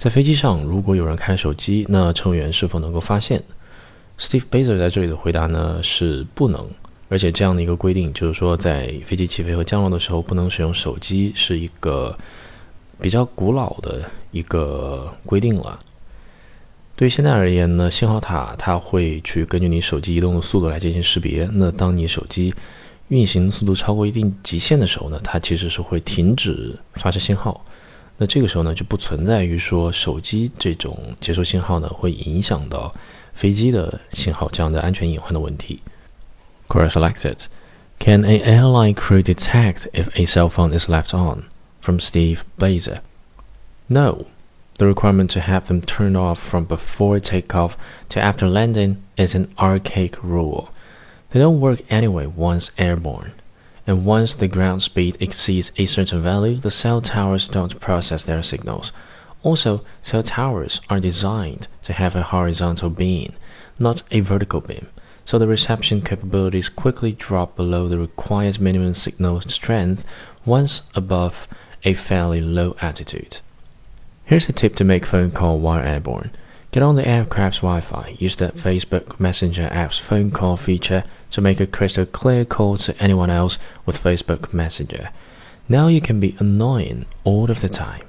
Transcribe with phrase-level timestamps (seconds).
[0.00, 3.42] 在飞机上，如果有人开了手机，那乘务员是否能够发现
[4.18, 6.66] ？Steve Bazer 在这里的回答呢是不能，
[7.10, 12.16] 而且这样的一个规定，就是说在飞机起飞和降落的时候不能使用手机，是一个
[12.98, 15.78] 比较古老的一个规定了。
[16.96, 21.46] 对于现在而言呢，信号塔它会去根据你手机移动的速度来进行识别。
[21.52, 22.54] 那当你手机
[23.08, 27.62] 运行速度超过一定极限的时候呢，它其实是会停止发射信号。
[28.19, 32.93] 那这个时候呢，就不存在于说手机这种接收信号呢会影响到
[33.33, 35.81] 飞机的信号这样的安全隐患的问题。
[36.67, 37.45] Query selected.
[37.99, 41.43] Can a airline crew detect if a cell phone is left on?
[41.81, 42.99] From Steve Bazer.
[43.87, 44.25] No.
[44.77, 47.77] The requirement to have them turned off from before takeoff
[48.09, 50.69] to after landing is an archaic rule.
[51.29, 53.31] They don't work anyway once airborne
[53.86, 58.42] and once the ground speed exceeds a certain value, the cell towers don't process their
[58.42, 58.92] signals.
[59.42, 63.32] Also, cell towers are designed to have a horizontal beam,
[63.78, 64.88] not a vertical beam,
[65.24, 70.04] so the reception capabilities quickly drop below the required minimum signal strength
[70.44, 71.48] once above
[71.84, 73.38] a fairly low altitude.
[74.24, 76.30] Here's a tip to make phone call while airborne.
[76.72, 78.16] Get on the aircraft's Wi-Fi.
[78.20, 82.96] Use the Facebook Messenger app's phone call feature to make a crystal clear call to
[83.02, 85.10] anyone else with Facebook Messenger.
[85.68, 88.06] Now you can be annoying all of the time.